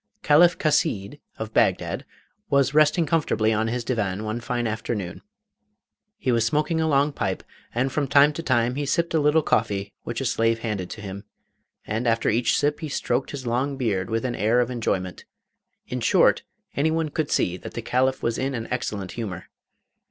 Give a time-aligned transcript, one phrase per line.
[0.23, 2.05] Caliph Chasid, of Bagdad,
[2.49, 5.21] was resting comfortably on his divan one fine afternoon.
[6.17, 7.43] He was smoking a long pipe,
[7.75, 11.01] and from time to time he sipped a little coffee which a slave handed to
[11.01, 11.25] him,
[11.85, 15.25] and after each sip he stroked his long beard with an air of enjoyment.
[15.85, 16.41] In short,
[16.75, 19.49] anyone could see that the Caliph was in an excellent humour.